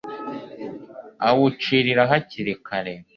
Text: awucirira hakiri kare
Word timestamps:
awucirira 1.27 2.01
hakiri 2.11 2.53
kare 2.65 2.93